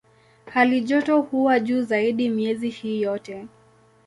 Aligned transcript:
Halijoto 0.45 1.21
huwa 1.21 1.59
juu 1.59 1.81
zaidi 1.83 2.29
miezi 2.29 2.69
hii 2.69 3.01
yote. 3.01 3.47